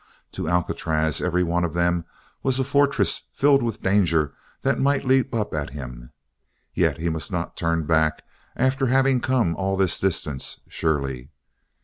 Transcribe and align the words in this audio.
To 0.31 0.49
Alcatraz 0.49 1.21
every 1.21 1.43
one 1.43 1.63
of 1.63 1.75
them 1.75 2.05
was 2.41 2.57
a 2.57 2.63
fortress 2.63 3.21
filled 3.33 3.61
with 3.61 3.83
danger 3.83 4.33
that 4.63 4.79
might 4.79 5.05
leap 5.05 5.31
up 5.35 5.53
at 5.53 5.69
him. 5.69 6.11
Yet 6.73 6.97
he 6.97 7.07
must 7.07 7.31
not 7.31 7.55
turn 7.55 7.85
back 7.85 8.23
after 8.55 8.87
having 8.87 9.21
come 9.21 9.55
all 9.55 9.77
this 9.77 9.99
distance, 9.99 10.61
surely. 10.67 11.29